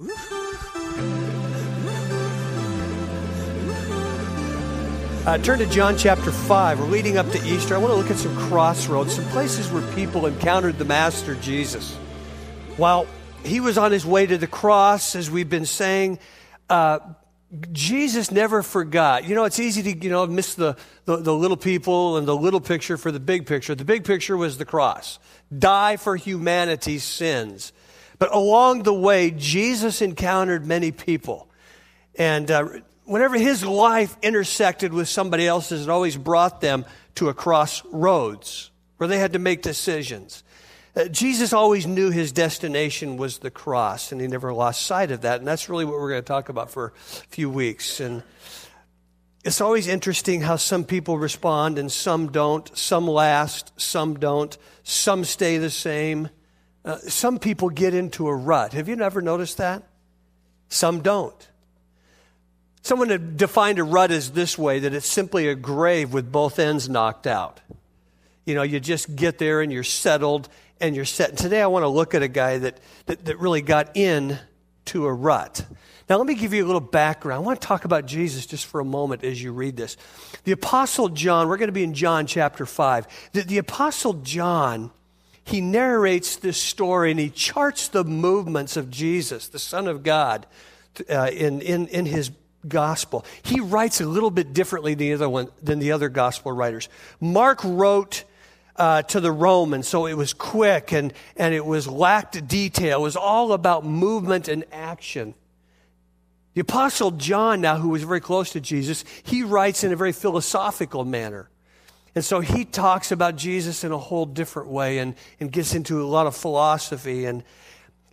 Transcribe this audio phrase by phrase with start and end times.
[0.00, 0.06] Uh,
[5.42, 6.78] turn to John chapter 5.
[6.78, 7.74] We're leading up to Easter.
[7.74, 11.96] I want to look at some crossroads, some places where people encountered the Master Jesus.
[12.76, 13.08] While
[13.44, 16.20] he was on his way to the cross, as we've been saying,
[16.70, 17.00] uh,
[17.72, 19.24] Jesus never forgot.
[19.24, 20.76] You know, it's easy to, you know, miss the,
[21.06, 23.74] the, the, little people and the little picture for the big picture.
[23.74, 25.18] The big picture was the cross.
[25.58, 27.72] Die for humanity's sins.
[28.18, 31.48] But along the way, Jesus encountered many people.
[32.16, 32.68] And uh,
[33.04, 36.84] whenever his life intersected with somebody else's, it always brought them
[37.14, 40.42] to a crossroads where they had to make decisions.
[40.96, 45.20] Uh, Jesus always knew his destination was the cross, and he never lost sight of
[45.20, 45.38] that.
[45.38, 48.00] And that's really what we're going to talk about for a few weeks.
[48.00, 48.24] And
[49.44, 52.76] it's always interesting how some people respond and some don't.
[52.76, 54.58] Some last, some don't.
[54.82, 56.30] Some stay the same.
[56.88, 58.72] Uh, some people get into a rut.
[58.72, 59.82] Have you never noticed that?
[60.70, 61.48] Some don't.
[62.80, 66.88] Someone defined a rut as this way that it's simply a grave with both ends
[66.88, 67.60] knocked out.
[68.46, 70.48] You know, you just get there and you're settled
[70.80, 71.28] and you're set.
[71.28, 74.38] And today I want to look at a guy that, that, that really got in
[74.86, 75.66] to a rut.
[76.08, 77.44] Now, let me give you a little background.
[77.44, 79.98] I want to talk about Jesus just for a moment as you read this.
[80.44, 83.30] The Apostle John, we're going to be in John chapter 5.
[83.34, 84.90] The, the Apostle John
[85.48, 90.46] he narrates this story and he charts the movements of Jesus, the Son of God,
[91.10, 92.30] uh, in, in, in his
[92.66, 93.24] gospel.
[93.42, 96.88] He writes a little bit differently than the other, one, than the other gospel writers.
[97.18, 98.24] Mark wrote
[98.76, 103.00] uh, to the Romans, so it was quick and, and it was lacked detail.
[103.00, 105.34] It was all about movement and action.
[106.52, 110.12] The Apostle John, now, who was very close to Jesus, he writes in a very
[110.12, 111.48] philosophical manner.
[112.14, 116.02] And so he talks about Jesus in a whole different way and, and gets into
[116.02, 117.26] a lot of philosophy.
[117.26, 117.44] And,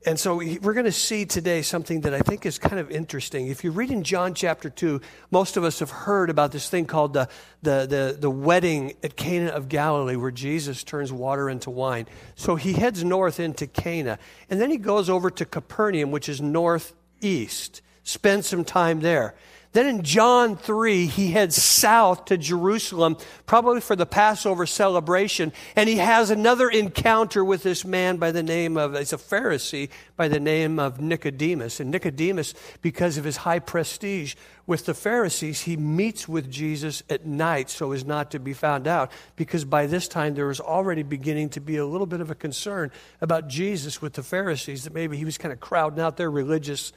[0.06, 3.48] and so we're going to see today something that I think is kind of interesting.
[3.48, 6.86] If you read in John chapter 2, most of us have heard about this thing
[6.86, 7.28] called the,
[7.64, 12.06] the, the, the wedding at Cana of Galilee where Jesus turns water into wine.
[12.36, 14.20] So he heads north into Cana.
[14.50, 19.34] And then he goes over to Capernaum, which is northeast, spends some time there.
[19.76, 25.90] Then in John 3, he heads south to Jerusalem, probably for the Passover celebration, and
[25.90, 30.30] he has another encounter with this man by the name of, he's a Pharisee, by
[30.30, 31.82] the name of Nicodemus.
[31.82, 37.26] And Nicodemus, because of his high prestige with the Pharisees, he meets with Jesus at
[37.26, 41.04] night so as not to be found out, because by this time there was already
[41.04, 44.94] beginning to be a little bit of a concern about Jesus with the Pharisees, that
[44.94, 46.94] maybe he was kind of crowding out their religious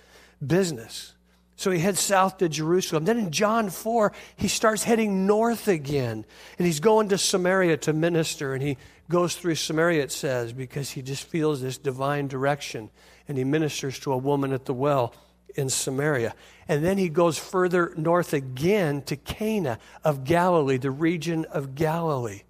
[0.46, 1.14] business.
[1.58, 3.04] So he heads south to Jerusalem.
[3.04, 6.24] Then in John 4, he starts heading north again.
[6.56, 8.54] And he's going to Samaria to minister.
[8.54, 8.78] And he
[9.10, 12.90] goes through Samaria, it says, because he just feels this divine direction.
[13.26, 15.12] And he ministers to a woman at the well
[15.56, 16.32] in Samaria.
[16.68, 22.42] And then he goes further north again to Cana of Galilee, the region of Galilee.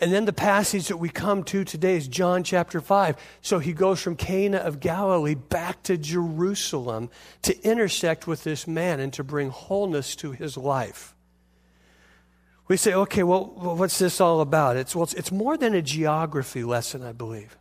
[0.00, 3.16] And then the passage that we come to today is John chapter 5.
[3.42, 7.10] So he goes from Cana of Galilee back to Jerusalem
[7.42, 11.14] to intersect with this man and to bring wholeness to his life.
[12.68, 14.76] We say, okay, well, what's this all about?
[14.76, 17.56] It's, well, it's, it's more than a geography lesson, I believe.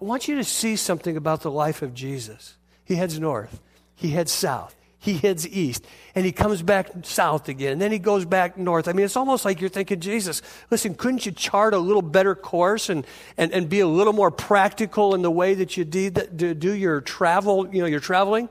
[0.00, 2.56] I want you to see something about the life of Jesus.
[2.84, 3.60] He heads north,
[3.94, 7.98] he heads south, he heads east and he comes back south again and then he
[7.98, 8.88] goes back north.
[8.88, 12.34] I mean, it's almost like you're thinking, Jesus, listen, couldn't you chart a little better
[12.34, 13.06] course and,
[13.36, 17.02] and, and be a little more practical in the way that you did, do your
[17.02, 18.48] travel, you know, your traveling?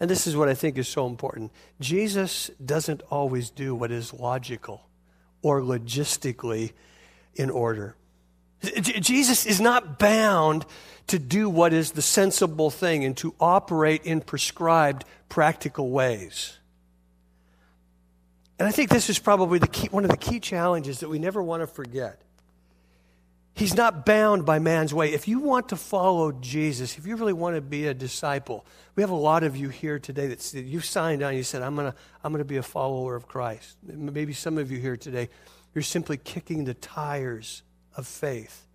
[0.00, 1.52] And this is what I think is so important.
[1.80, 4.82] Jesus doesn't always do what is logical
[5.42, 6.72] or logistically
[7.36, 7.94] in order.
[8.62, 10.64] Jesus is not bound
[11.08, 16.58] to do what is the sensible thing and to operate in prescribed practical ways.
[18.58, 21.42] And I think this is probably key, one of the key challenges that we never
[21.42, 22.22] want to forget.
[23.54, 25.12] He's not bound by man's way.
[25.14, 29.02] If you want to follow Jesus, if you really want to be a disciple, we
[29.02, 31.34] have a lot of you here today that you signed on.
[31.34, 34.78] You said, "I'm gonna, I'm gonna be a follower of Christ." Maybe some of you
[34.78, 35.30] here today,
[35.74, 37.62] you're simply kicking the tires
[37.96, 38.66] of faith.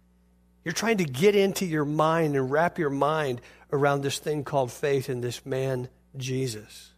[0.64, 3.42] You're trying to get into your mind and wrap your mind
[3.72, 6.92] around this thing called faith in this man, Jesus.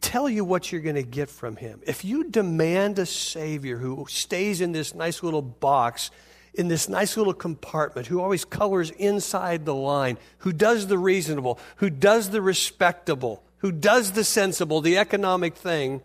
[0.00, 1.80] Tell you what you're going to get from him.
[1.86, 6.10] If you demand a Savior who stays in this nice little box,
[6.52, 11.58] in this nice little compartment, who always colors inside the line, who does the reasonable,
[11.76, 16.02] who does the respectable, who does the sensible, the economic thing,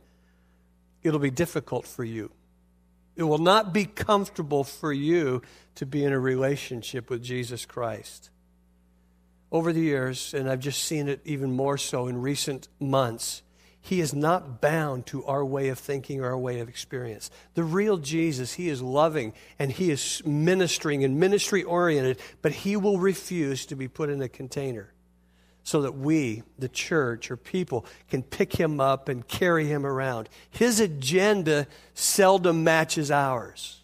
[1.04, 2.32] it'll be difficult for you.
[3.20, 5.42] It will not be comfortable for you
[5.76, 8.30] to be in a relationship with Jesus Christ.
[9.52, 13.42] over the years, and I've just seen it even more so in recent months,
[13.82, 17.32] he is not bound to our way of thinking or our way of experience.
[17.56, 22.78] The real Jesus, he is loving and he is ministering and ministry oriented, but he
[22.78, 24.94] will refuse to be put in a container
[25.70, 30.28] so that we, the church or people, can pick him up and carry him around.
[30.50, 33.84] His agenda seldom matches ours.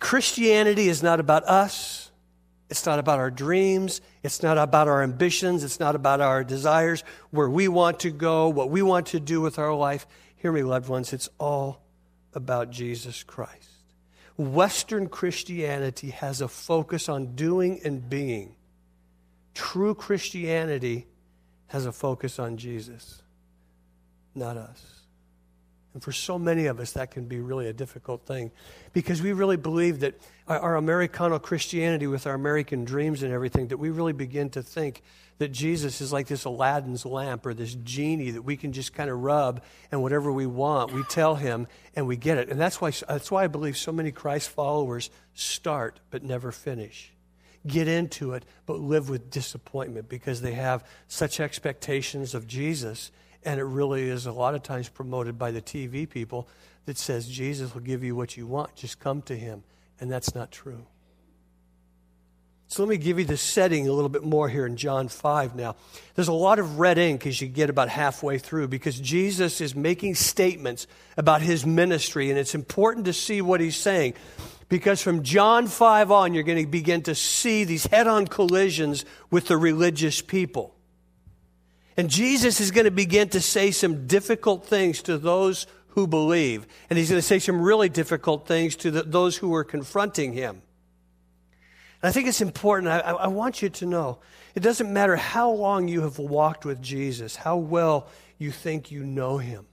[0.00, 2.10] Christianity is not about us.
[2.68, 4.00] It's not about our dreams.
[4.24, 5.62] It's not about our ambitions.
[5.62, 9.40] It's not about our desires, where we want to go, what we want to do
[9.40, 10.04] with our life.
[10.34, 11.12] Hear me, loved ones.
[11.12, 11.80] It's all
[12.34, 13.68] about Jesus Christ.
[14.36, 18.56] Western Christianity has a focus on doing and being.
[19.54, 21.06] True Christianity
[21.68, 23.22] has a focus on Jesus,
[24.34, 25.00] not us.
[25.92, 28.52] And for so many of us, that can be really a difficult thing
[28.92, 30.14] because we really believe that
[30.46, 35.02] our, Americano Christianity, with our American dreams and everything, that we really begin to think
[35.38, 39.10] that Jesus is like this Aladdin's lamp or this genie that we can just kind
[39.10, 41.66] of rub and whatever we want, we tell him
[41.96, 42.50] and we get it.
[42.50, 47.12] And that's why, that's why I believe so many Christ followers start but never finish.
[47.66, 53.10] Get into it but live with disappointment because they have such expectations of Jesus
[53.42, 56.48] and it really is a lot of times promoted by the TV people
[56.86, 58.74] that says Jesus will give you what you want.
[58.74, 59.62] Just come to him.
[60.00, 60.86] And that's not true.
[62.68, 65.56] So let me give you the setting a little bit more here in John 5
[65.56, 65.74] now.
[66.14, 69.74] There's a lot of red ink as you get about halfway through because Jesus is
[69.74, 70.86] making statements
[71.16, 74.14] about his ministry, and it's important to see what he's saying.
[74.70, 79.04] Because from John 5 on, you're going to begin to see these head on collisions
[79.28, 80.76] with the religious people.
[81.96, 86.68] And Jesus is going to begin to say some difficult things to those who believe.
[86.88, 90.32] And he's going to say some really difficult things to the, those who are confronting
[90.32, 90.62] him.
[92.00, 92.92] And I think it's important.
[92.92, 94.20] I, I want you to know
[94.54, 98.06] it doesn't matter how long you have walked with Jesus, how well
[98.38, 99.66] you think you know him.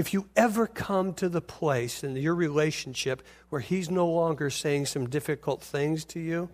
[0.00, 4.86] If you ever come to the place in your relationship where he's no longer saying
[4.86, 6.48] some difficult things to you,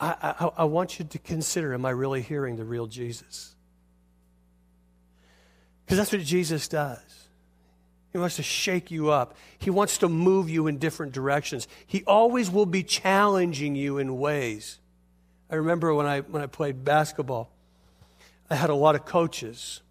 [0.00, 3.54] I, I, I want you to consider am I really hearing the real Jesus?
[5.84, 7.28] Because that's what Jesus does.
[8.12, 9.36] He wants to shake you up.
[9.58, 11.68] He wants to move you in different directions.
[11.86, 14.78] He always will be challenging you in ways.
[15.50, 17.52] I remember when I, when I played basketball,
[18.48, 19.82] I had a lot of coaches.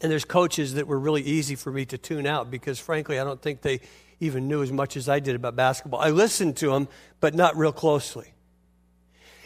[0.00, 3.24] And there's coaches that were really easy for me to tune out because, frankly, I
[3.24, 3.80] don't think they
[4.20, 6.00] even knew as much as I did about basketball.
[6.00, 6.88] I listened to them,
[7.20, 8.32] but not real closely.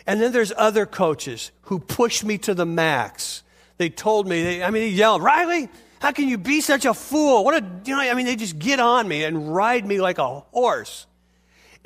[0.06, 3.42] And then there's other coaches who pushed me to the max.
[3.78, 5.68] They told me, they, I mean, they yelled, Riley,
[6.00, 7.44] how can you be such a fool?
[7.44, 10.18] What a, you know, I mean, they just get on me and ride me like
[10.18, 11.06] a horse.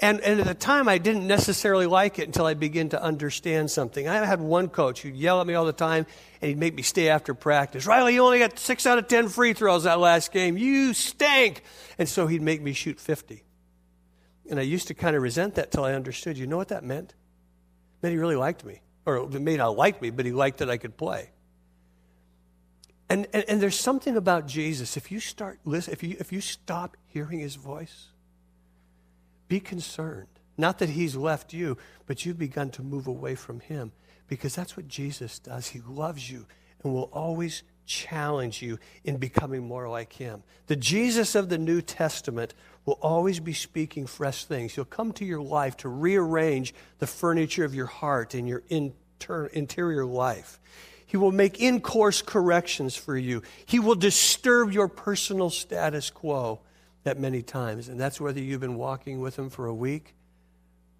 [0.00, 3.68] And, and at the time, I didn't necessarily like it until I began to understand
[3.68, 4.06] something.
[4.06, 6.06] I had one coach who'd yell at me all the time,
[6.40, 7.84] and he'd make me stay after practice.
[7.84, 10.56] Riley, you only got six out of ten free throws that last game.
[10.56, 11.64] You stink.
[11.98, 13.42] And so he'd make me shoot 50.
[14.48, 16.38] And I used to kind of resent that till I understood.
[16.38, 17.14] You know what that meant?
[18.00, 18.82] Then he really liked me.
[19.04, 21.30] Or he may not like me, but he liked that I could play.
[23.10, 24.96] And, and, and there's something about Jesus.
[24.96, 28.08] If you start listen, if you if you stop hearing his voice,
[29.48, 30.28] be concerned.
[30.56, 33.92] Not that he's left you, but you've begun to move away from him.
[34.26, 35.68] Because that's what Jesus does.
[35.68, 36.46] He loves you
[36.82, 40.42] and will always challenge you in becoming more like him.
[40.66, 44.74] The Jesus of the New Testament will always be speaking fresh things.
[44.74, 49.46] He'll come to your life to rearrange the furniture of your heart and your inter-
[49.46, 50.60] interior life.
[51.06, 53.42] He will make in course corrections for you.
[53.64, 56.60] He will disturb your personal status quo
[57.08, 57.88] that many times.
[57.88, 60.14] And that's whether you've been walking with Him for a week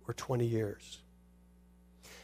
[0.07, 1.03] or 20 years.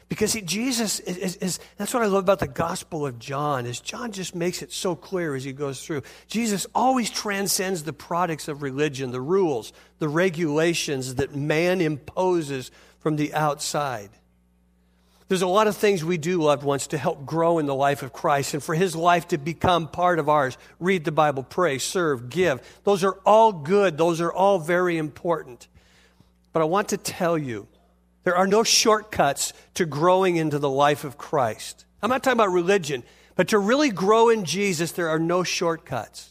[0.09, 3.67] Because he, Jesus is, is, is, that's what I love about the Gospel of John,
[3.67, 6.03] is John just makes it so clear as he goes through.
[6.29, 13.17] Jesus always transcends the products of religion, the rules, the regulations that man imposes from
[13.17, 14.11] the outside.
[15.29, 18.03] There's a lot of things we do, loved ones, to help grow in the life
[18.03, 20.59] of Christ and for his life to become part of ours.
[20.79, 22.61] Read the Bible, pray, serve, give.
[22.85, 23.97] Those are all good.
[23.97, 25.67] Those are all very important.
[26.53, 27.67] But I want to tell you
[28.25, 31.87] there are no shortcuts to growing into the life of Christ.
[32.03, 33.03] I'm not talking about religion,
[33.35, 36.31] but to really grow in Jesus, there are no shortcuts.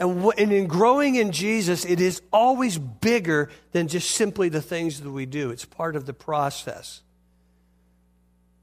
[0.00, 5.10] And, in growing in Jesus, it is always bigger than just simply the things that
[5.10, 5.50] we do.
[5.50, 7.02] It's part of the process.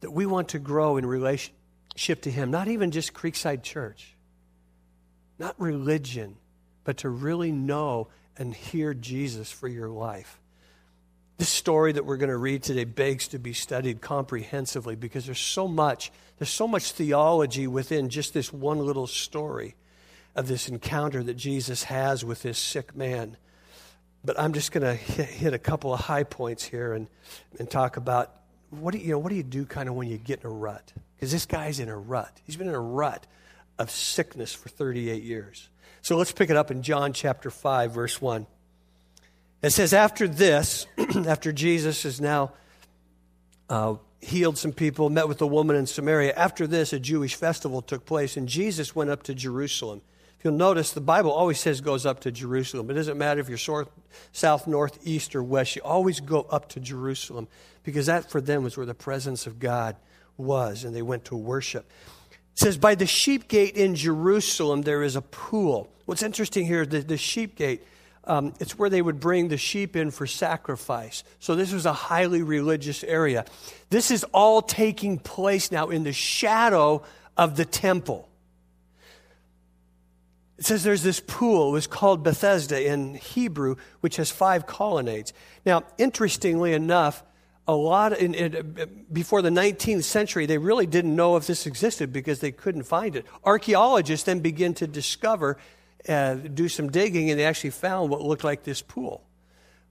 [0.01, 4.15] That we want to grow in relationship to Him, not even just Creekside Church,
[5.39, 6.38] not religion,
[6.84, 10.39] but to really know and hear Jesus for your life.
[11.38, 15.39] This story that we're going to read today begs to be studied comprehensively because there's
[15.39, 19.75] so much, there's so much theology within just this one little story
[20.36, 23.38] of this encounter that Jesus has with this sick man.
[24.24, 27.08] But I'm just going to hit, a couple of high points here and,
[27.58, 28.31] and talk about
[28.72, 30.48] what do you, you know, what do you do kind of when you get in
[30.48, 30.92] a rut?
[31.16, 32.42] Because this guy's in a rut.
[32.46, 33.28] He's been in a rut
[33.78, 35.70] of sickness for 38 years.
[36.01, 38.48] So let's pick it up in John chapter 5, verse 1.
[39.62, 42.54] It says, After this, after Jesus has now
[43.70, 47.82] uh, healed some people, met with a woman in Samaria, after this, a Jewish festival
[47.82, 50.01] took place, and Jesus went up to Jerusalem.
[50.44, 52.90] You'll notice, the Bible always says goes up to Jerusalem.
[52.90, 53.86] It doesn't matter if you're
[54.32, 57.48] south, north, east, or west, you always go up to Jerusalem
[57.84, 59.96] because that for them was where the presence of God
[60.38, 61.90] was, and they went to worship.
[62.54, 65.92] It says, By the sheep gate in Jerusalem, there is a pool.
[66.06, 67.84] What's interesting here, the, the sheep gate,
[68.24, 71.24] um, it's where they would bring the sheep in for sacrifice.
[71.40, 73.46] So this was a highly religious area.
[73.90, 77.04] This is all taking place now in the shadow
[77.38, 78.28] of the temple.
[80.62, 81.70] It says there's this pool.
[81.70, 85.34] It was called Bethesda in Hebrew, which has five colonnades.
[85.65, 87.24] Now, interestingly enough,
[87.68, 92.13] a lot in, in, before the 19th century, they really didn't know if this existed
[92.13, 93.25] because they couldn't find it.
[93.44, 95.58] Archaeologists then begin to discover,
[96.08, 99.24] uh, do some digging, and they actually found what looked like this pool,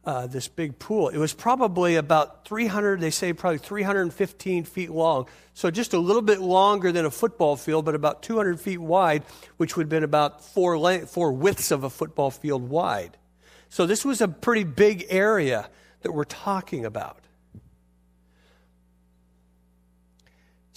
[0.04, 1.09] uh, this big pool.
[1.09, 6.23] It was probably about 300, they say probably 315 feet long, so just a little
[6.23, 9.23] bit longer than a football field, but about 200 feet wide,
[9.57, 13.16] which would have been about four, length, four widths of a football field wide.
[13.69, 15.69] So this was a pretty big area
[16.02, 17.19] that we're talking about.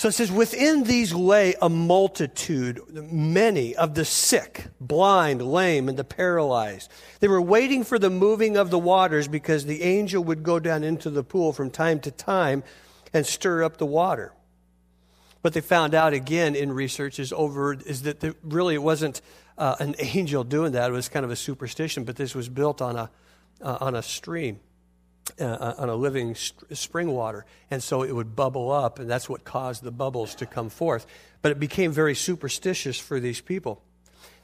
[0.03, 5.97] So it says, within these lay a multitude, many of the sick, blind, lame, and
[5.97, 6.91] the paralyzed.
[7.21, 10.83] They were waiting for the moving of the waters because the angel would go down
[10.83, 12.65] into the pool from time to time
[13.13, 14.33] and stir up the water.
[15.39, 19.21] What they found out again in research is over is that there, really it wasn't
[19.57, 22.03] uh, an angel doing that; it was kind of a superstition.
[22.03, 23.09] But this was built on a
[23.61, 24.59] uh, on a stream
[25.39, 27.45] uh, on a living st- spring water.
[27.71, 31.05] And so it would bubble up, and that's what caused the bubbles to come forth.
[31.41, 33.81] But it became very superstitious for these people.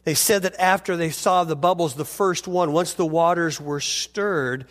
[0.03, 3.81] They said that after they saw the bubbles, the first one, once the waters were
[3.81, 4.65] stirred,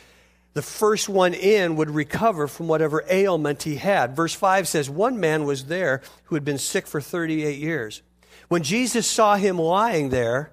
[0.55, 4.17] the first one in would recover from whatever ailment he had.
[4.17, 8.03] Verse 5 says, One man was there who had been sick for 38 years.
[8.49, 10.53] When Jesus saw him lying there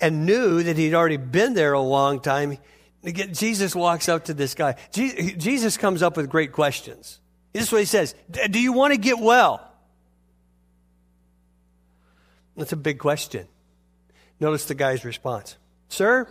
[0.00, 2.58] and knew that he'd already been there a long time,
[3.04, 4.76] Jesus walks up to this guy.
[4.92, 7.20] Jesus comes up with great questions.
[7.52, 8.14] This is what he says
[8.50, 9.66] Do you want to get well?
[12.56, 13.46] That's a big question.
[14.40, 15.56] Notice the guy's response
[15.88, 16.28] Sir,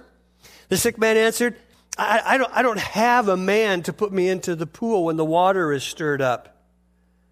[0.70, 1.56] the sick man answered,
[1.98, 5.16] I, I, don't, I don't have a man to put me into the pool when
[5.16, 6.58] the water is stirred up.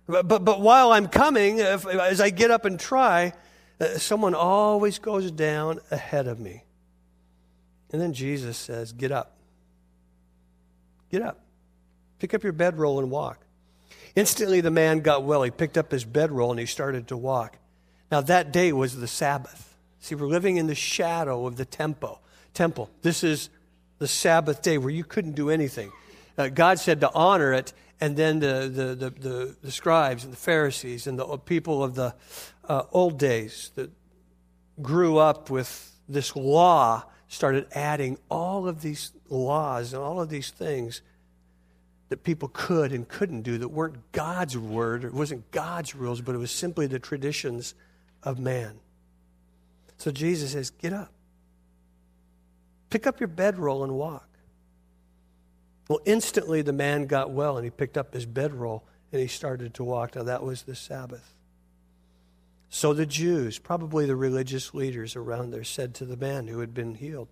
[0.08, 3.34] But, but, but while I'm coming, if, as I get up and try,
[3.80, 6.63] uh, someone always goes down ahead of me.
[7.94, 9.38] And then Jesus says, Get up.
[11.12, 11.40] Get up.
[12.18, 13.46] Pick up your bedroll and walk.
[14.16, 15.44] Instantly, the man got well.
[15.44, 17.58] He picked up his bedroll and he started to walk.
[18.12, 19.78] Now, that day was the Sabbath.
[20.00, 22.22] See, we're living in the shadow of the temple.
[22.54, 22.90] Temple.
[23.04, 23.50] This is
[24.00, 25.92] the Sabbath day where you couldn't do anything.
[26.38, 30.34] Uh, God said to honor it, and then the, the, the, the, the scribes and
[30.34, 32.16] the Pharisees and the people of the
[32.68, 33.92] uh, old days that
[34.82, 40.52] grew up with this law started adding all of these laws and all of these
[40.52, 41.02] things
[42.10, 46.36] that people could and couldn't do that weren't God's word, it wasn't God's rules, but
[46.36, 47.74] it was simply the traditions
[48.22, 48.75] of man.
[49.98, 51.12] So Jesus says, Get up.
[52.92, 54.30] Pick up your bedroll and walk.
[55.90, 59.74] Well, instantly the man got well and he picked up his bedroll and he started
[59.75, 60.16] to walk.
[60.16, 61.34] Now, that was the Sabbath.
[62.75, 66.74] So the Jews, probably the religious leaders around there, said to the man who had
[66.74, 67.27] been healed,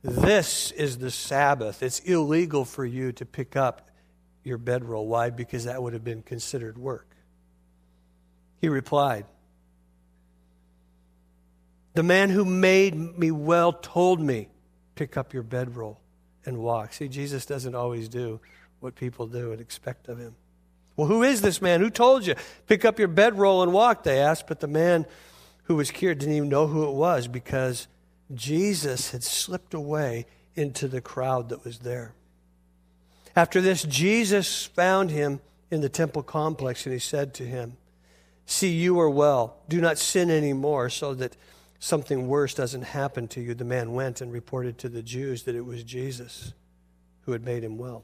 [0.00, 1.82] This is the Sabbath.
[1.82, 3.90] It's illegal for you to pick up
[4.44, 5.08] your bedroll.
[5.08, 5.30] Why?
[5.30, 7.16] Because that would have been considered work.
[8.60, 9.26] He replied,
[11.94, 14.50] The man who made me well told me,
[14.94, 16.00] Pick up your bedroll
[16.46, 16.92] and walk.
[16.92, 18.40] See, Jesus doesn't always do
[18.78, 20.36] what people do and expect of him.
[20.96, 21.80] Well, who is this man?
[21.80, 22.34] Who told you?
[22.66, 24.46] Pick up your bedroll and walk, they asked.
[24.46, 25.06] But the man
[25.64, 27.88] who was cured didn't even know who it was because
[28.34, 32.12] Jesus had slipped away into the crowd that was there.
[33.34, 37.76] After this, Jesus found him in the temple complex and he said to him,
[38.46, 39.56] See, you are well.
[39.68, 41.36] Do not sin anymore so that
[41.78, 43.54] something worse doesn't happen to you.
[43.54, 46.52] The man went and reported to the Jews that it was Jesus
[47.22, 48.02] who had made him well.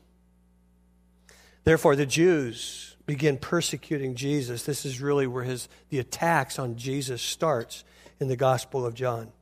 [1.67, 4.63] Therefore, the Jews begin persecuting Jesus.
[4.63, 7.83] This is really where his, the attacks on Jesus starts
[8.21, 9.33] in the Gospel of John.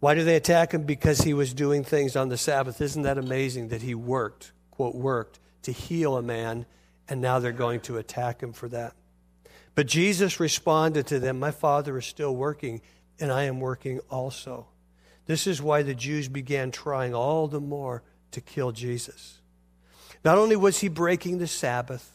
[0.00, 0.82] Why do they attack him?
[0.82, 2.80] Because he was doing things on the Sabbath.
[2.80, 6.66] Isn't that amazing that he worked, quote, worked to heal a man,
[7.08, 8.94] and now they're going to attack him for that?
[9.76, 12.80] But Jesus responded to them, My Father is still working,
[13.20, 14.66] and I am working also.
[15.26, 19.37] This is why the Jews began trying all the more to kill Jesus.
[20.24, 22.12] Not only was he breaking the Sabbath,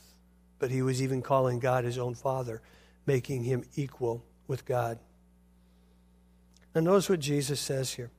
[0.60, 2.62] but he was even calling God his own Father,
[3.05, 5.00] making him equal with God.
[6.75, 8.12] And notice what Jesus says here.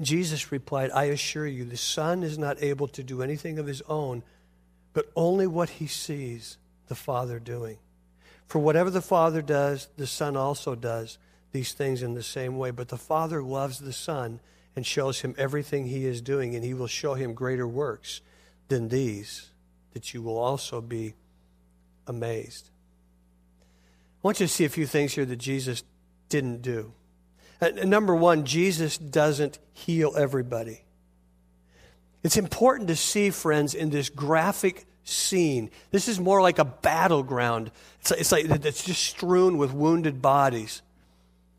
[0.00, 3.82] Jesus replied, I assure you, the Son is not able to do anything of his
[3.88, 4.22] own,
[4.92, 6.58] but only what he sees
[6.88, 7.78] the Father doing.
[8.46, 11.18] For whatever the Father does, the Son also does
[11.52, 12.70] these things in the same way.
[12.70, 14.40] But the Father loves the Son
[14.74, 18.20] and shows him everything he is doing, and he will show him greater works
[18.68, 19.50] than these,
[19.92, 21.14] that you will also be
[22.06, 22.70] amazed.
[23.62, 25.84] I want you to see a few things here that Jesus
[26.28, 26.92] didn't do.
[27.60, 30.82] Uh, number one, Jesus doesn't heal everybody.
[32.22, 35.70] It's important to see, friends, in this graphic scene.
[35.92, 37.70] This is more like a battleground.
[38.00, 40.82] It's like, it's like it's just strewn with wounded bodies.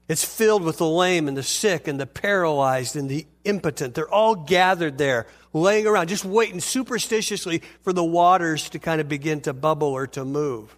[0.07, 3.93] It's filled with the lame and the sick and the paralyzed and the impotent.
[3.93, 9.09] They're all gathered there, laying around, just waiting superstitiously for the waters to kind of
[9.09, 10.75] begin to bubble or to move.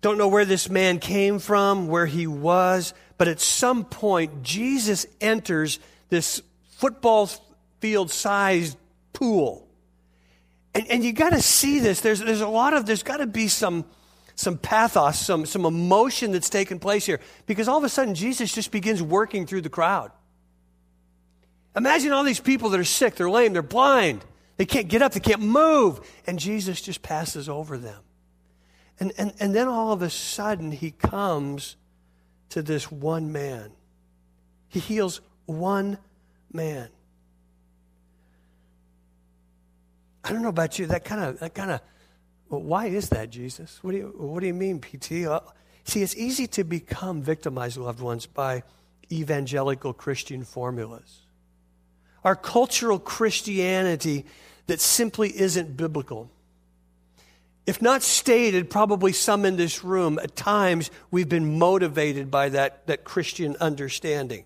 [0.00, 5.06] Don't know where this man came from, where he was, but at some point, Jesus
[5.20, 5.78] enters
[6.10, 6.42] this
[6.76, 7.28] football
[7.80, 8.76] field sized
[9.12, 9.66] pool.
[10.74, 12.00] And, and you got to see this.
[12.00, 13.84] There's, there's a lot of, there's got to be some,
[14.36, 17.20] some pathos, some, some emotion that's taken place here.
[17.46, 20.12] Because all of a sudden, Jesus just begins working through the crowd.
[21.74, 24.24] Imagine all these people that are sick, they're lame, they're blind,
[24.56, 28.00] they can't get up, they can't move, and Jesus just passes over them.
[29.00, 31.76] And, and, and then all of a sudden, he comes
[32.50, 33.72] to this one man.
[34.68, 35.98] He heals one
[36.52, 36.88] man.
[40.24, 40.86] I don't know about you.
[40.86, 41.80] That kind of, that kind of,
[42.48, 43.78] well, why is that, Jesus?
[43.82, 45.26] What do you, what do you mean, PT?
[45.26, 45.40] Uh,
[45.84, 48.62] see, it's easy to become victimized, loved ones, by
[49.10, 51.22] evangelical Christian formulas.
[52.24, 54.26] Our cultural Christianity
[54.66, 56.30] that simply isn't biblical
[57.66, 62.86] if not stated, probably some in this room, at times we've been motivated by that,
[62.86, 64.44] that Christian understanding.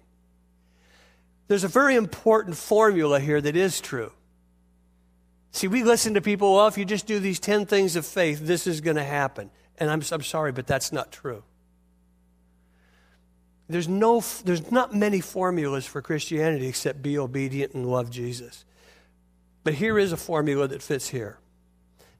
[1.46, 4.12] There's a very important formula here that is true.
[5.52, 8.40] See, we listen to people, well, if you just do these 10 things of faith,
[8.40, 9.50] this is going to happen.
[9.78, 11.42] And I'm, I'm sorry, but that's not true.
[13.68, 18.64] There's, no, there's not many formulas for Christianity except be obedient and love Jesus.
[19.62, 21.38] But here is a formula that fits here.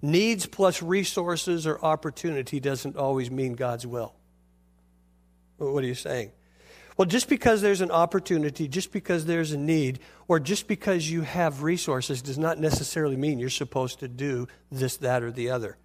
[0.03, 4.15] Needs plus resources or opportunity doesn't always mean God's will.
[5.59, 6.33] What are you saying?
[7.01, 11.23] Well, just because there's an opportunity, just because there's a need, or just because you
[11.23, 15.79] have resources does not necessarily mean you're supposed to do this, that, or the other.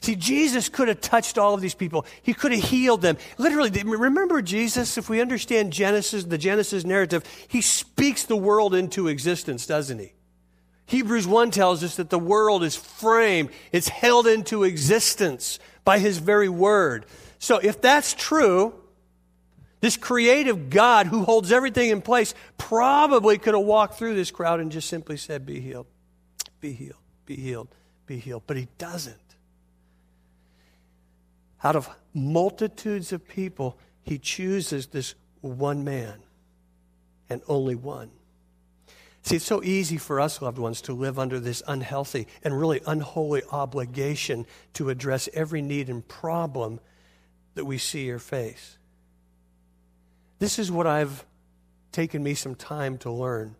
[0.00, 2.06] See, Jesus could have touched all of these people.
[2.22, 3.18] He could have healed them.
[3.36, 9.08] Literally, remember Jesus, if we understand Genesis, the Genesis narrative, he speaks the world into
[9.08, 10.14] existence, doesn't he?
[10.86, 16.16] Hebrews 1 tells us that the world is framed, it's held into existence by his
[16.16, 17.04] very word.
[17.38, 18.80] So if that's true,
[19.84, 24.58] this creative God who holds everything in place probably could have walked through this crowd
[24.58, 25.86] and just simply said, Be healed,
[26.58, 27.68] be healed, be healed,
[28.06, 28.44] be healed.
[28.46, 29.18] But he doesn't.
[31.62, 36.22] Out of multitudes of people, he chooses this one man
[37.28, 38.10] and only one.
[39.20, 42.80] See, it's so easy for us, loved ones, to live under this unhealthy and really
[42.86, 46.80] unholy obligation to address every need and problem
[47.54, 48.78] that we see or face.
[50.38, 51.24] This is what I've
[51.92, 53.56] taken me some time to learn.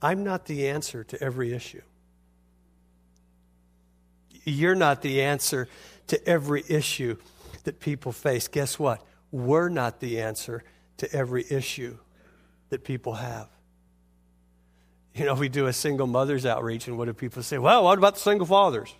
[0.00, 1.82] I'm not the answer to every issue.
[4.44, 5.68] You're not the answer
[6.08, 7.16] to every issue
[7.64, 8.48] that people face.
[8.48, 9.02] Guess what?
[9.32, 10.62] We're not the answer
[10.98, 11.98] to every issue
[12.70, 13.48] that people have.
[15.14, 17.58] You know, we do a single mothers outreach, and what do people say?
[17.58, 18.94] Well, what about the single fathers?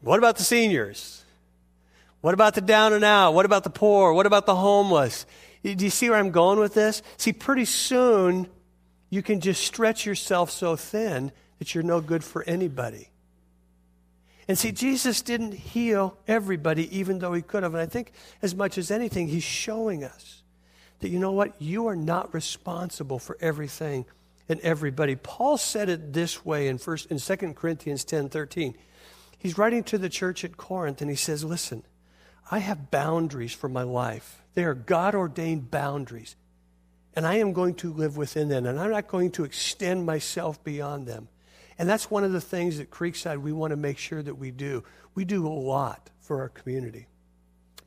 [0.00, 1.24] What about the seniors?
[2.20, 3.32] What about the down and out?
[3.32, 4.12] What about the poor?
[4.12, 5.26] What about the homeless?
[5.62, 7.02] Do you see where I'm going with this?
[7.16, 8.48] See, pretty soon
[9.08, 13.10] you can just stretch yourself so thin that you're no good for anybody.
[14.48, 17.74] And see, Jesus didn't heal everybody, even though he could have.
[17.74, 20.42] And I think, as much as anything, he's showing us
[21.00, 21.60] that, you know what?
[21.60, 24.06] You are not responsible for everything
[24.48, 25.14] and everybody.
[25.14, 28.74] Paul said it this way in first in 2 Corinthians 10 13.
[29.38, 31.84] He's writing to the church at Corinth and he says, Listen,
[32.50, 34.42] I have boundaries for my life.
[34.54, 36.36] They are God ordained boundaries.
[37.14, 40.62] And I am going to live within them, and I'm not going to extend myself
[40.62, 41.28] beyond them.
[41.76, 44.50] And that's one of the things at Creekside we want to make sure that we
[44.50, 44.84] do.
[45.14, 47.08] We do a lot for our community,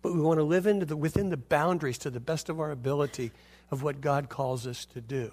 [0.01, 2.71] but we want to live into the, within the boundaries to the best of our
[2.71, 3.31] ability
[3.71, 5.31] of what God calls us to do.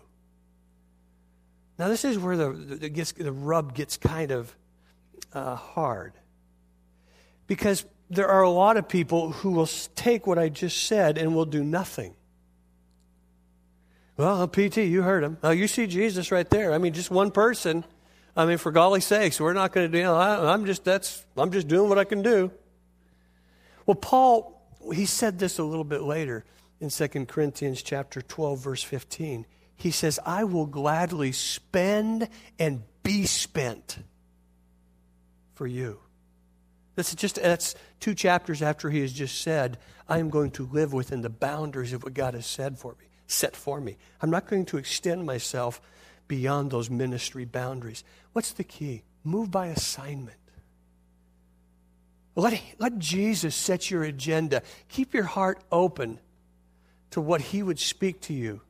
[1.79, 4.55] Now, this is where the, the, gets, the rub gets kind of
[5.33, 6.13] uh, hard.
[7.47, 11.35] Because there are a lot of people who will take what I just said and
[11.35, 12.15] will do nothing.
[14.17, 15.39] Well, uh, PT, you heard him.
[15.43, 16.73] Oh, you see Jesus right there.
[16.73, 17.85] I mean, just one person.
[18.37, 20.05] I mean, for golly sakes, we're not going to do.
[20.11, 21.25] I, I'm just that's.
[21.37, 22.51] I'm just doing what I can do.
[23.87, 24.61] Well, Paul,
[24.93, 26.45] he said this a little bit later
[26.81, 29.47] in 2 Corinthians chapter 12, verse 15
[29.81, 33.99] he says, I will gladly spend and be spent
[35.55, 36.01] for you.
[37.01, 40.93] That's just that's two chapters after he has just said, I am going to live
[40.93, 43.97] within the boundaries of what God has said for me, set for me.
[44.21, 45.81] I'm not going to extend myself
[46.29, 48.05] beyond those ministry boundaries.
[48.35, 49.03] What's the key?
[49.25, 50.37] Move by assignment.
[52.37, 54.63] Let, let Jesus set your agenda.
[54.91, 56.21] Keep your heart open
[57.13, 58.61] to what he would speak to you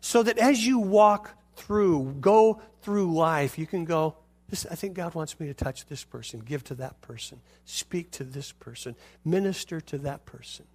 [0.00, 4.14] so that as you walk through, go through life, you can go,
[4.50, 8.10] this, I think God wants me to touch this person, give to that person, speak
[8.12, 10.66] to this person, minister to that person.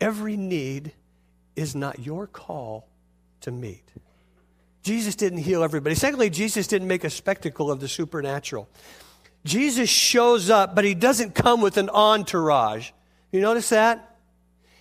[0.00, 0.92] Every need
[1.54, 2.88] is not your call
[3.42, 3.84] to meet.
[4.82, 5.94] Jesus didn't heal everybody.
[5.94, 8.68] Secondly, Jesus didn't make a spectacle of the supernatural.
[9.44, 12.90] Jesus shows up, but he doesn't come with an entourage.
[13.30, 14.16] You notice that?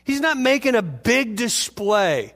[0.04, 2.34] He's not making a big display.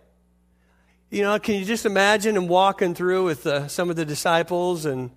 [1.15, 4.83] You know, can you just imagine him walking through with uh, some of the disciples
[4.83, 5.11] and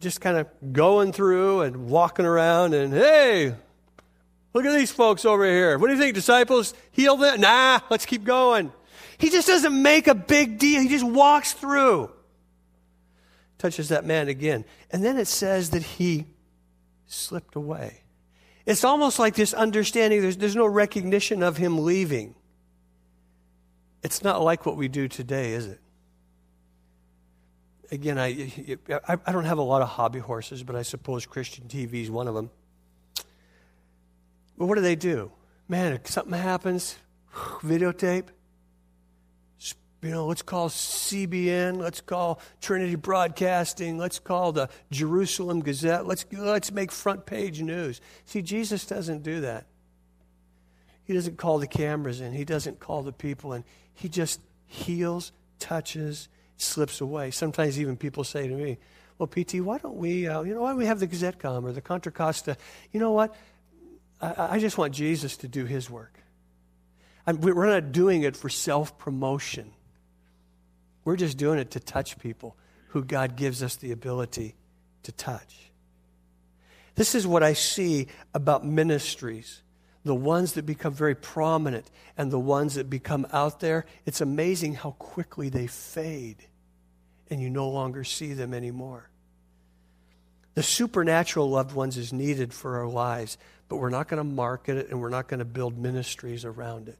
[0.00, 3.54] just kind of going through and walking around and, hey,
[4.54, 5.76] look at these folks over here.
[5.76, 6.72] What do you think, disciples?
[6.92, 7.42] Heal them?
[7.42, 8.72] Nah, let's keep going.
[9.18, 10.80] He just doesn't make a big deal.
[10.80, 12.10] He just walks through,
[13.58, 14.64] touches that man again.
[14.90, 16.24] And then it says that he
[17.06, 18.00] slipped away.
[18.64, 22.34] It's almost like this understanding, there's, there's no recognition of him leaving.
[24.02, 25.80] It's not like what we do today, is it?
[27.92, 28.50] Again, I,
[29.26, 32.28] I, don't have a lot of hobby horses, but I suppose Christian TV is one
[32.28, 32.50] of them.
[34.56, 35.32] But what do they do?
[35.66, 36.96] Man, if something happens,
[37.62, 38.28] videotape,
[40.02, 46.24] you know, let's call CBN, let's call Trinity Broadcasting, let's call the Jerusalem Gazette, let's,
[46.32, 48.00] let's make front page news.
[48.24, 49.66] See, Jesus doesn't do that.
[51.04, 53.64] He doesn't call the cameras in, he doesn't call the people in.
[53.94, 57.30] He just heals, touches, slips away.
[57.30, 58.78] Sometimes even people say to me,
[59.18, 61.72] well, PT, why don't we, uh, you know, why don't we have the Gazettecomm or
[61.72, 62.56] the Contra Costa?
[62.92, 63.34] You know what?
[64.20, 66.18] I, I just want Jesus to do his work.
[67.26, 69.72] We're not doing it for self promotion.
[71.04, 72.56] We're just doing it to touch people
[72.88, 74.54] who God gives us the ability
[75.04, 75.70] to touch.
[76.94, 79.62] This is what I see about ministries
[80.04, 83.84] the ones that become very prominent and the ones that become out there.
[84.06, 86.46] It's amazing how quickly they fade
[87.28, 89.08] and you no longer see them anymore.
[90.54, 94.76] The supernatural loved ones is needed for our lives, but we're not going to market
[94.76, 96.98] it and we're not going to build ministries around it.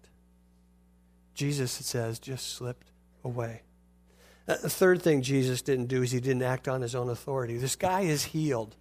[1.35, 2.93] Jesus, it says, just slipped
[3.25, 3.63] away.
[4.47, 7.57] Uh, the third thing Jesus didn't do is he didn't act on his own authority.
[7.57, 8.77] This guy is healed.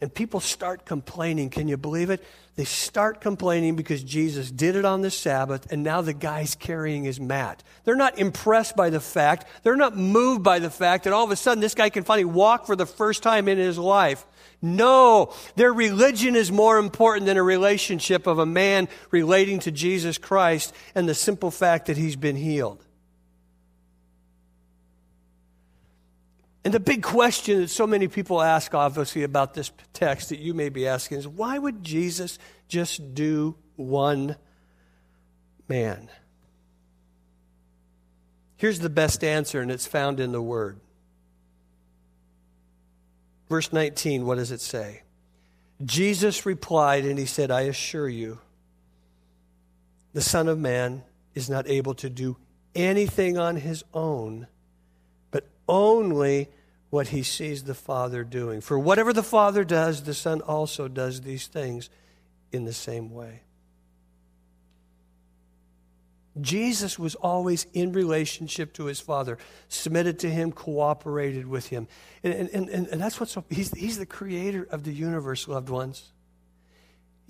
[0.00, 1.50] And people start complaining.
[1.50, 2.22] Can you believe it?
[2.56, 7.02] They start complaining because Jesus did it on the Sabbath, and now the guy's carrying
[7.02, 7.64] his mat.
[7.84, 11.32] They're not impressed by the fact, they're not moved by the fact that all of
[11.32, 14.24] a sudden this guy can finally walk for the first time in his life.
[14.62, 20.16] No, their religion is more important than a relationship of a man relating to Jesus
[20.16, 22.84] Christ and the simple fact that he's been healed.
[26.64, 30.54] And the big question that so many people ask, obviously, about this text that you
[30.54, 34.36] may be asking is why would Jesus just do one
[35.68, 36.08] man?
[38.56, 40.80] Here's the best answer, and it's found in the Word.
[43.50, 45.02] Verse 19, what does it say?
[45.84, 48.38] Jesus replied, and he said, I assure you,
[50.14, 51.02] the Son of Man
[51.34, 52.38] is not able to do
[52.74, 54.46] anything on his own
[55.68, 56.48] only
[56.90, 58.60] what he sees the Father doing.
[58.60, 61.90] For whatever the Father does, the Son also does these things
[62.52, 63.42] in the same way.
[66.40, 71.86] Jesus was always in relationship to his Father, submitted to him, cooperated with him.
[72.24, 75.68] And, and, and, and that's what's so, he's, he's the creator of the universe, loved
[75.68, 76.12] ones.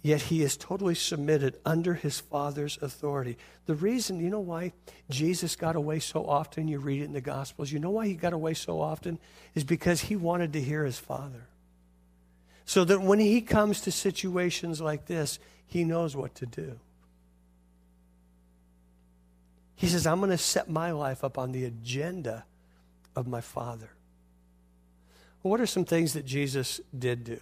[0.04, 3.38] Yet he is totally submitted under his Father's authority.
[3.64, 4.74] The reason, you know why
[5.08, 8.12] Jesus got away so often, you read it in the Gospels, you know why he
[8.12, 9.18] got away so often?
[9.54, 11.46] Is because he wanted to hear his Father.
[12.66, 16.78] So that when he comes to situations like this, he knows what to do.
[19.76, 22.44] He says, I'm going to set my life up on the agenda
[23.16, 23.88] of my Father.
[25.42, 27.40] Well, what are some things that Jesus did do?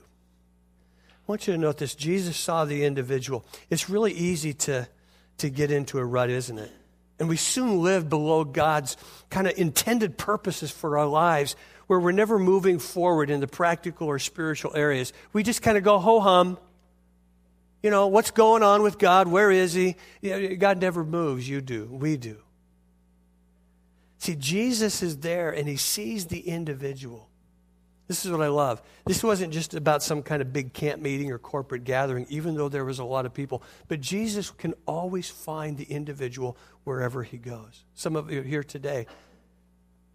[1.23, 3.45] I want you to note this Jesus saw the individual.
[3.71, 4.89] It's really easy to,
[5.39, 6.71] to get into a rut, isn't it?
[7.19, 8.97] And we soon live below God's
[9.31, 11.55] kind of intended purposes for our lives
[11.87, 15.13] where we're never moving forward in the practical or spiritual areas.
[15.33, 16.59] We just kind of go ho hum.
[17.83, 19.29] You know, what's going on with God?
[19.29, 19.97] Where is He?
[20.57, 21.49] God never moves.
[21.49, 21.89] You do.
[21.91, 22.39] We do.
[24.19, 27.29] See, Jesus is there and He sees the individual.
[28.09, 28.83] This is what I love.
[29.07, 32.69] This wasn't just about some kind of big camp meeting or corporate gathering, even though
[32.69, 33.63] there was a lot of people.
[33.89, 37.85] But Jesus can always find the individual wherever he goes.
[37.95, 39.07] Some of you here today,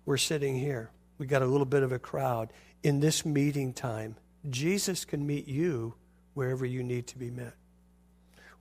[0.06, 0.92] we're sitting here.
[1.18, 2.52] We got a little bit of a crowd.
[2.84, 4.16] In this meeting time,
[4.50, 5.96] Jesus can meet you
[6.34, 7.54] wherever you need to be met.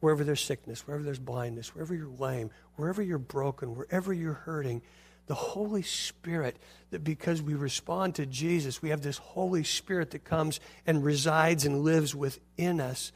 [0.00, 4.82] Wherever there's sickness, wherever there's blindness, wherever you're lame, wherever you're broken, wherever you're hurting,
[5.26, 6.56] the Holy Spirit,
[6.90, 11.64] that because we respond to Jesus, we have this Holy Spirit that comes and resides
[11.64, 13.12] and lives within us,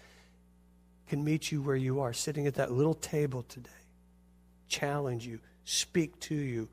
[1.09, 3.71] can meet you where you are, sitting at that little table today,
[4.69, 6.69] challenge you, speak to you,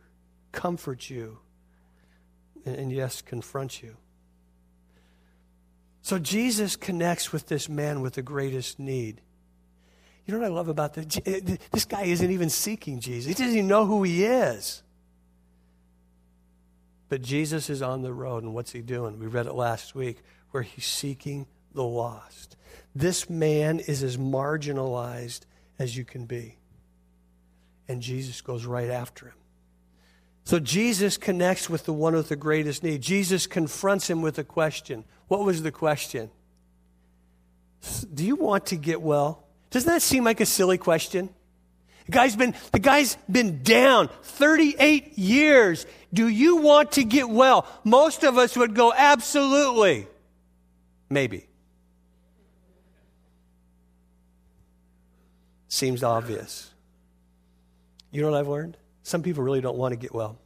[0.51, 1.37] comfort you,
[2.65, 3.95] and, and yes, confront you.
[6.01, 9.21] So Jesus connects with this man with the greatest need.
[10.25, 11.05] You know what I love about this?
[11.71, 13.27] This guy isn't even seeking Jesus.
[13.27, 14.83] He doesn't even know who he is.
[17.09, 19.19] But Jesus is on the road, and what's he doing?
[19.19, 20.17] We read it last week,
[20.51, 22.57] where he's seeking the lost.
[22.95, 25.41] This man is as marginalized
[25.79, 26.57] as you can be.
[27.87, 29.35] And Jesus goes right after him.
[30.43, 33.01] So Jesus connects with the one with the greatest need.
[33.01, 35.03] Jesus confronts him with a question.
[35.27, 36.31] What was the question?
[38.13, 39.45] Do you want to get well?
[39.69, 41.29] Doesn't that seem like a silly question?
[42.07, 45.85] The guy's been, the guy's been down 38 years.
[46.13, 47.67] Do you want to get well?
[47.83, 50.07] Most of us would go, absolutely.
[51.09, 51.47] Maybe.
[55.67, 56.71] Seems obvious.
[58.11, 58.77] You know what I've learned?
[59.03, 60.39] Some people really don't want to get well.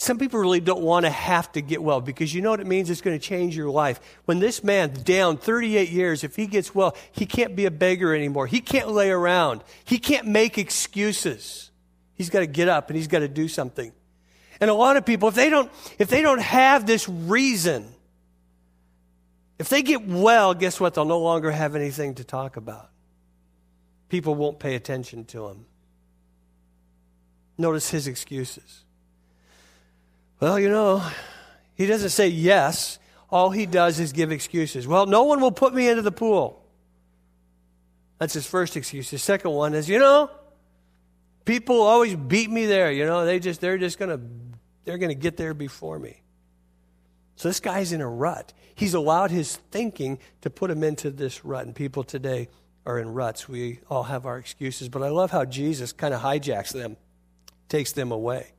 [0.00, 2.68] Some people really don't want to have to get well because you know what it
[2.68, 2.88] means?
[2.88, 3.98] It's going to change your life.
[4.26, 8.14] When this man down 38 years, if he gets well, he can't be a beggar
[8.14, 8.46] anymore.
[8.46, 9.64] He can't lay around.
[9.84, 11.72] He can't make excuses.
[12.14, 13.92] He's got to get up and he's got to do something.
[14.60, 17.92] And a lot of people, if they don't, if they don't have this reason,
[19.58, 20.94] if they get well, guess what?
[20.94, 22.88] They'll no longer have anything to talk about.
[24.08, 25.66] People won't pay attention to him.
[27.56, 28.84] Notice his excuses.
[30.40, 31.02] Well, you know,
[31.74, 32.98] he doesn't say yes.
[33.30, 34.86] All he does is give excuses.
[34.86, 36.64] Well, no one will put me into the pool.
[38.18, 39.10] That's his first excuse.
[39.10, 40.30] His second one is, you know,
[41.44, 42.90] people always beat me there.
[42.90, 44.20] You know, they just they're just gonna
[44.84, 46.22] they're gonna get there before me.
[47.36, 48.52] So this guy's in a rut.
[48.74, 51.66] He's allowed his thinking to put him into this rut.
[51.66, 52.48] And people today
[52.84, 53.48] are in ruts.
[53.48, 56.96] We all have our excuses, but I love how Jesus kind of hijacks them,
[57.68, 58.52] takes them away.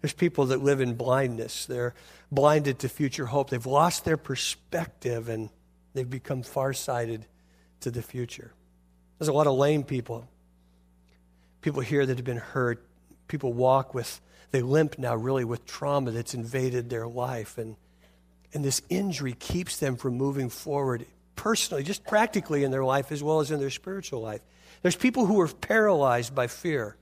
[0.00, 1.66] There's people that live in blindness.
[1.66, 1.94] They're
[2.30, 3.50] blinded to future hope.
[3.50, 5.50] They've lost their perspective and
[5.94, 7.26] they've become farsighted
[7.80, 8.52] to the future.
[9.18, 10.28] There's a lot of lame people.
[11.60, 12.84] People here that have been hurt.
[13.26, 14.20] People walk with,
[14.52, 17.58] they limp now really with trauma that's invaded their life.
[17.58, 17.76] And,
[18.54, 23.22] and this injury keeps them from moving forward personally, just practically in their life as
[23.22, 24.40] well as in their spiritual life.
[24.82, 26.96] There's people who are paralyzed by fear.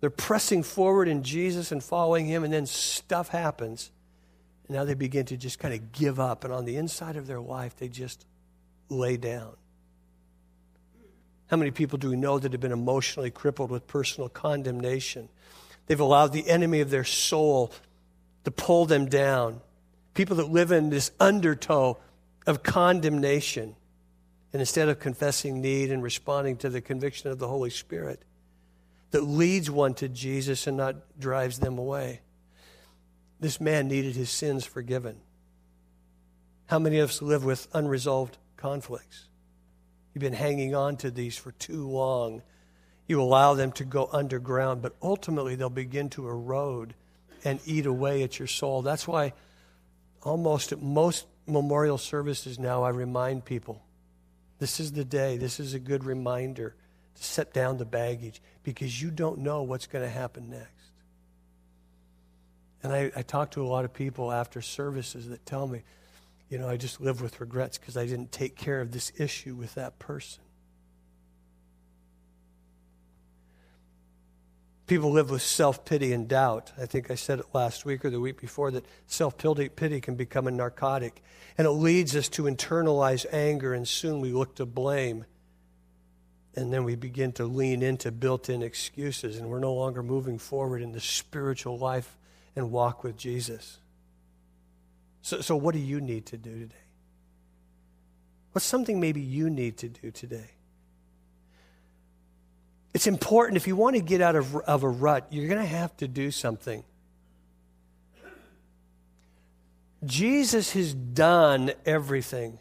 [0.00, 3.90] They're pressing forward in Jesus and following Him, and then stuff happens.
[4.66, 6.44] And now they begin to just kind of give up.
[6.44, 8.24] And on the inside of their life, they just
[8.88, 9.56] lay down.
[11.48, 15.28] How many people do we know that have been emotionally crippled with personal condemnation?
[15.86, 17.72] They've allowed the enemy of their soul
[18.44, 19.60] to pull them down.
[20.14, 21.98] People that live in this undertow
[22.46, 23.74] of condemnation.
[24.52, 28.22] And instead of confessing need and responding to the conviction of the Holy Spirit,
[29.10, 32.20] that leads one to Jesus and not drives them away.
[33.40, 35.20] This man needed his sins forgiven.
[36.66, 39.28] How many of us live with unresolved conflicts?
[40.14, 42.42] You've been hanging on to these for too long.
[43.06, 46.94] You allow them to go underground, but ultimately they'll begin to erode
[47.44, 48.82] and eat away at your soul.
[48.82, 49.32] That's why
[50.22, 53.82] almost at most memorial services now, I remind people
[54.58, 56.76] this is the day, this is a good reminder
[57.14, 60.70] to set down the baggage because you don't know what's going to happen next.
[62.82, 65.82] And I, I talk to a lot of people after services that tell me,
[66.48, 69.54] you know, I just live with regrets because I didn't take care of this issue
[69.54, 70.42] with that person.
[74.86, 76.72] People live with self pity and doubt.
[76.76, 80.16] I think I said it last week or the week before that self pity can
[80.16, 81.22] become a narcotic.
[81.56, 85.26] And it leads us to internalize anger, and soon we look to blame.
[86.56, 90.38] And then we begin to lean into built in excuses, and we're no longer moving
[90.38, 92.16] forward in the spiritual life
[92.56, 93.78] and walk with Jesus.
[95.22, 96.74] So, so what do you need to do today?
[98.52, 100.50] What's something maybe you need to do today?
[102.92, 105.66] It's important if you want to get out of, of a rut, you're going to
[105.66, 106.82] have to do something.
[110.04, 112.58] Jesus has done everything.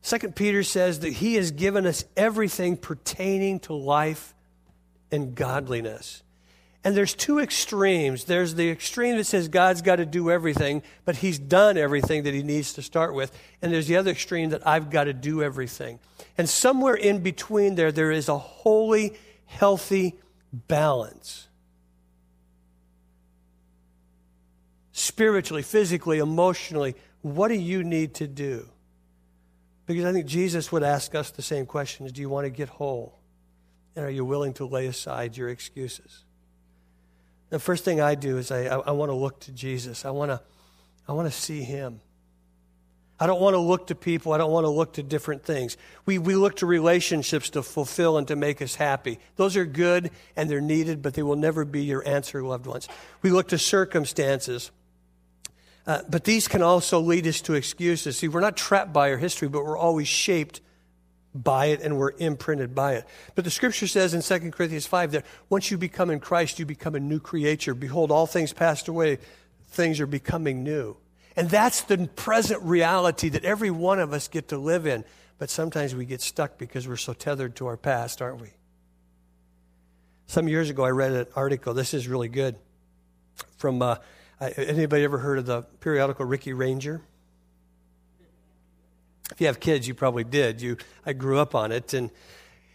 [0.00, 4.34] Second Peter says that he has given us everything pertaining to life
[5.10, 6.22] and godliness.
[6.84, 8.24] And there's two extremes.
[8.24, 12.34] There's the extreme that says God's got to do everything, but he's done everything that
[12.34, 13.32] he needs to start with.
[13.60, 15.98] And there's the other extreme that I've got to do everything.
[16.38, 20.14] And somewhere in between there, there is a holy, healthy
[20.52, 21.48] balance.
[24.92, 28.68] Spiritually, physically, emotionally, what do you need to do?
[29.88, 32.68] Because I think Jesus would ask us the same questions Do you want to get
[32.68, 33.18] whole?
[33.96, 36.24] And are you willing to lay aside your excuses?
[37.48, 40.04] The first thing I do is I, I, I want to look to Jesus.
[40.04, 40.42] I want to,
[41.08, 42.02] I want to see him.
[43.18, 44.32] I don't want to look to people.
[44.34, 45.78] I don't want to look to different things.
[46.04, 49.18] We, we look to relationships to fulfill and to make us happy.
[49.36, 52.88] Those are good and they're needed, but they will never be your answer, loved ones.
[53.22, 54.70] We look to circumstances.
[55.88, 58.18] Uh, but these can also lead us to excuses.
[58.18, 60.60] See, we're not trapped by our history, but we're always shaped
[61.34, 63.06] by it and we're imprinted by it.
[63.34, 66.66] But the scripture says in 2 Corinthians 5 that once you become in Christ, you
[66.66, 67.74] become a new creature.
[67.74, 69.18] Behold, all things passed away,
[69.68, 70.94] things are becoming new.
[71.36, 75.06] And that's the present reality that every one of us get to live in.
[75.38, 78.50] But sometimes we get stuck because we're so tethered to our past, aren't we?
[80.26, 81.72] Some years ago, I read an article.
[81.72, 82.56] This is really good.
[83.56, 83.96] From uh,
[84.40, 87.02] anybody ever heard of the periodical Ricky Ranger?
[89.30, 90.62] If you have kids, you probably did.
[90.62, 91.92] You, I grew up on it.
[91.92, 92.10] And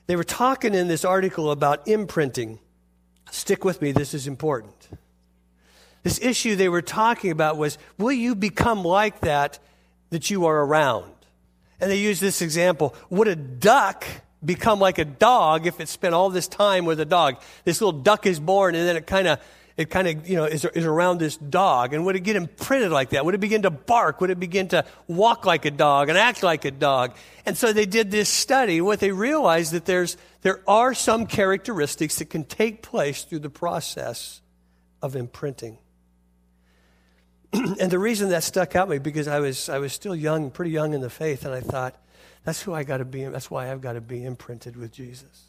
[0.08, 2.60] they were talking in this article about imprinting.
[3.32, 4.89] Stick with me, this is important.
[6.04, 9.60] This issue they were talking about was will you become like that
[10.10, 11.12] that you are around?
[11.80, 14.06] And they used this example would a duck
[14.43, 17.41] become like a dog if it spent all this time with a dog?
[17.63, 19.39] This little duck is born and then it kind of
[19.76, 21.94] it kind of, you know, is, is around this dog.
[21.94, 23.26] And would it get imprinted like that?
[23.26, 24.22] Would it begin to bark?
[24.22, 27.16] Would it begin to walk like a dog and act like a dog?
[27.46, 28.82] And so they did this study.
[28.82, 33.50] What they realized that there's, there are some characteristics that can take place through the
[33.50, 34.42] process
[35.02, 35.80] of imprinting.
[37.54, 40.72] and the reason that stuck out me because I was, I was still young, pretty
[40.72, 41.96] young in the faith, and I thought,
[42.44, 43.24] that's who I got to be.
[43.26, 45.46] That's why I've got to be imprinted with Jesus.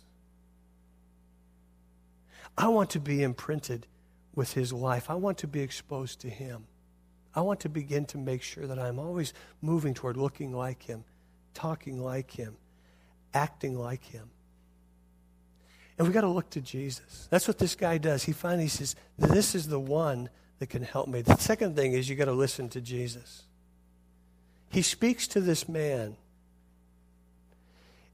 [2.56, 3.86] I want to be imprinted
[4.34, 5.10] with his life.
[5.10, 6.66] I want to be exposed to him.
[7.34, 11.04] I want to begin to make sure that I'm always moving toward looking like him,
[11.52, 12.56] talking like him,
[13.32, 14.30] acting like him.
[15.98, 17.28] And we got to look to Jesus.
[17.30, 18.24] That's what this guy does.
[18.24, 21.22] He finally says, This is the one that can help me.
[21.22, 23.44] The second thing is you got to listen to Jesus.
[24.70, 26.16] He speaks to this man.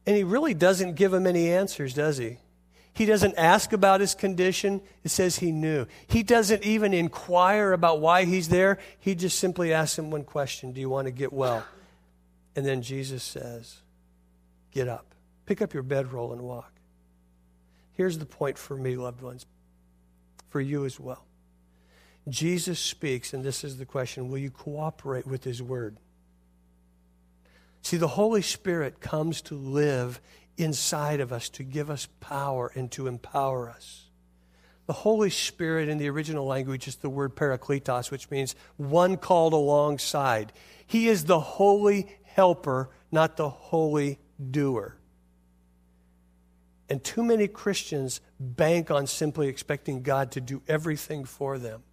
[0.06, 2.38] And he really doesn't give him any answers, does he?
[2.92, 4.80] He doesn't ask about his condition.
[5.04, 5.86] It says he knew.
[6.08, 8.78] He doesn't even inquire about why he's there.
[8.98, 11.64] He just simply asks him one question Do you want to get well?
[12.56, 13.76] And then Jesus says,
[14.72, 15.14] Get up.
[15.46, 16.72] Pick up your bedroll and walk.
[17.92, 19.46] Here's the point for me, loved ones,
[20.48, 21.24] for you as well.
[22.28, 25.96] Jesus speaks, and this is the question Will you cooperate with his word?
[27.82, 30.20] See, the Holy Spirit comes to live
[30.62, 34.06] inside of us to give us power and to empower us.
[34.86, 39.52] The Holy Spirit in the original language is the word parakletos, which means one called
[39.52, 40.52] alongside.
[40.86, 44.18] He is the holy helper, not the holy
[44.50, 44.96] doer.
[46.88, 51.84] And too many Christians bank on simply expecting God to do everything for them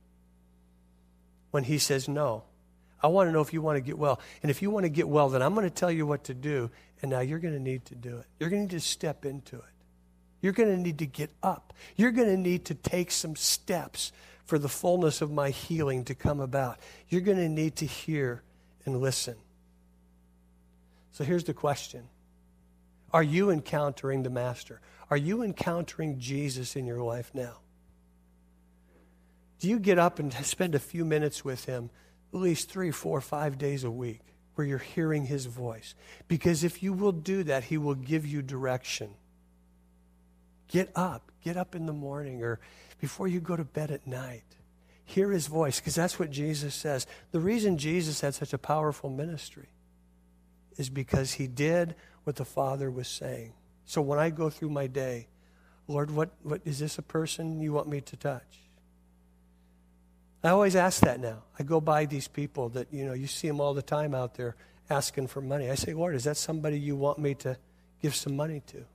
[1.52, 2.46] when He says, No,
[3.02, 4.20] I want to know if you want to get well.
[4.42, 6.34] And if you want to get well, then I'm going to tell you what to
[6.34, 6.72] do.
[7.02, 8.26] And now you're going to need to do it.
[8.40, 9.64] You're going to need to step into it.
[10.42, 11.74] You're going to need to get up.
[11.96, 14.12] You're going to need to take some steps
[14.46, 16.80] for the fullness of my healing to come about.
[17.10, 18.44] You're going to need to hear
[18.86, 19.36] and listen.
[21.12, 22.08] So here's the question
[23.12, 24.82] Are you encountering the Master?
[25.10, 27.58] Are you encountering Jesus in your life now?
[29.60, 31.90] Do you get up and spend a few minutes with Him
[32.34, 34.22] at least three, four, five days a week
[34.56, 35.96] where you're hearing His voice?
[36.28, 39.14] Because if you will do that, He will give you direction.
[40.68, 41.32] Get up.
[41.44, 42.60] Get up in the morning or
[43.00, 44.44] before you go to bed at night.
[45.06, 47.08] Hear his voice, because that's what Jesus says.
[47.32, 49.70] The reason Jesus had such a powerful ministry
[50.76, 53.54] is because he did what the Father was saying.
[53.86, 55.30] So when I go through my day,
[55.88, 58.67] Lord, what, what is this a person you want me to touch?
[60.48, 61.44] I always ask that now.
[61.60, 64.36] I go by these people that, you know, you see them all the time out
[64.36, 64.56] there
[64.90, 65.70] asking for money.
[65.70, 67.58] I say, Lord, is that somebody you want me to
[68.02, 68.86] give some money to?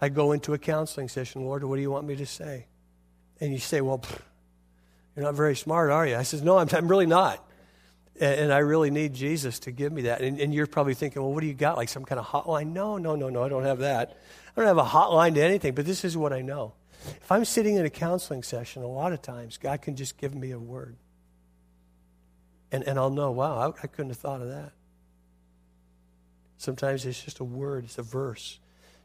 [0.00, 2.66] I go into a counseling session, Lord, what do you want me to say?
[3.40, 4.02] And you say, Well,
[5.16, 6.16] you're not very smart, are you?
[6.16, 7.46] I says, No, I'm, I'm really not.
[8.20, 10.20] And, and, I really need Jesus to give me that.
[10.20, 11.76] And, and you're probably thinking, Well, what do you got?
[11.76, 12.72] Like some kind of hotline?
[12.72, 14.18] No, no, no, no, I don't have that.
[14.56, 16.74] I don't have a hotline to anything, but this is what I know.
[17.06, 20.34] If I'm sitting in a counseling session, a lot of times God can just give
[20.34, 20.96] me a word.
[22.72, 24.72] And, and I'll know, wow, I, I couldn't have thought of that.
[26.56, 28.58] Sometimes it's just a word, it's a verse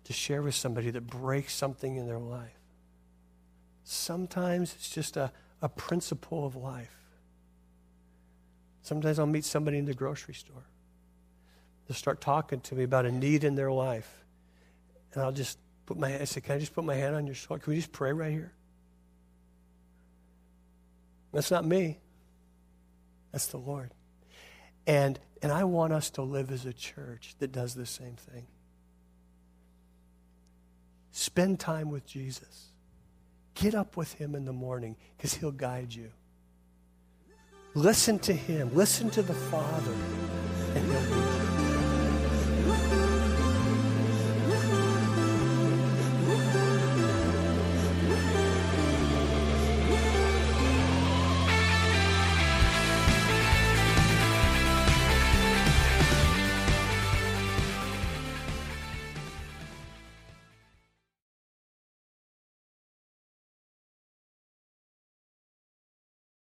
[0.05, 2.57] to share with somebody that breaks something in their life.
[3.83, 5.31] Sometimes it's just a,
[5.61, 6.95] a principle of life.
[8.81, 10.63] Sometimes I'll meet somebody in the grocery store.
[11.87, 14.23] They'll start talking to me about a need in their life.
[15.13, 15.57] And I'll just
[15.89, 17.63] put my I say, Can I just put my hand on your shoulder?
[17.63, 18.53] Can we just pray right here?
[21.33, 21.97] That's not me.
[23.31, 23.91] That's the Lord.
[24.85, 28.45] And and I want us to live as a church that does the same thing.
[31.11, 32.67] Spend time with Jesus.
[33.55, 36.11] Get up with him in the morning because he'll guide you.
[37.73, 38.69] Listen to him.
[38.75, 39.95] Listen to the Father,